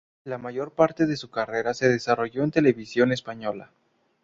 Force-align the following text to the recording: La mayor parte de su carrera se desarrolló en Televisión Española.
La 0.23 0.39
mayor 0.39 0.73
parte 0.73 1.05
de 1.05 1.15
su 1.15 1.29
carrera 1.29 1.75
se 1.75 1.87
desarrolló 1.87 2.43
en 2.43 2.49
Televisión 2.49 3.11
Española. 3.11 3.69